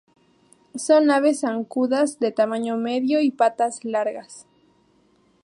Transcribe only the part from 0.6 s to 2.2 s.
Son aves zancudas